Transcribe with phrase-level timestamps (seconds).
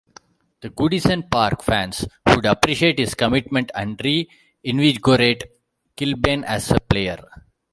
[0.61, 5.43] The Goodison Park fans would appreciate his commitment and re-invigorate
[5.95, 7.19] Kilbane as a player.